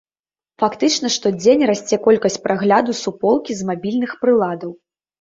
Фактычна 0.63 1.11
штодзень 1.17 1.65
расце 1.71 1.95
колькасць 2.09 2.39
прагляду 2.49 2.99
суполкі 3.05 3.51
з 3.63 3.71
мабільных 3.73 4.21
прыладаў. 4.27 4.79